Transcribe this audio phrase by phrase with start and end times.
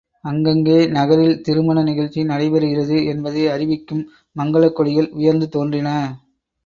[0.23, 4.03] அங்கங்கே நகரில் திருமண நிகழ்ச்சி நடைபெறுகிறது என்பதை அறிவிக்கும்
[4.35, 5.89] மங்கலக் கொடிகள் உயர்ந்து தோன்றின.